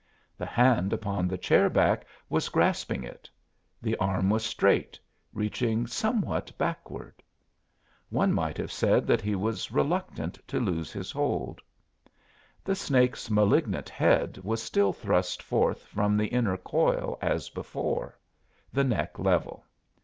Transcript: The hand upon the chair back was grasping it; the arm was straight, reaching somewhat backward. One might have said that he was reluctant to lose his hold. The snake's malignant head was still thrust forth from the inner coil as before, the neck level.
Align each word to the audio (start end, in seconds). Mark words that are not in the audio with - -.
The 0.35 0.47
hand 0.47 0.93
upon 0.93 1.27
the 1.27 1.37
chair 1.37 1.69
back 1.69 2.07
was 2.27 2.49
grasping 2.49 3.03
it; 3.03 3.29
the 3.83 3.95
arm 3.97 4.31
was 4.31 4.43
straight, 4.43 4.99
reaching 5.31 5.85
somewhat 5.85 6.51
backward. 6.57 7.21
One 8.09 8.33
might 8.33 8.57
have 8.57 8.71
said 8.71 9.05
that 9.05 9.21
he 9.21 9.35
was 9.35 9.71
reluctant 9.71 10.39
to 10.47 10.59
lose 10.59 10.91
his 10.91 11.11
hold. 11.11 11.61
The 12.63 12.73
snake's 12.73 13.29
malignant 13.29 13.89
head 13.89 14.39
was 14.39 14.63
still 14.63 14.91
thrust 14.91 15.43
forth 15.43 15.83
from 15.83 16.17
the 16.17 16.29
inner 16.29 16.57
coil 16.57 17.19
as 17.21 17.51
before, 17.51 18.17
the 18.73 18.83
neck 18.83 19.19
level. 19.19 19.67